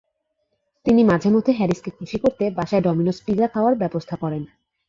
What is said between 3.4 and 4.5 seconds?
খাওয়ার ব্যবস্থা করেন।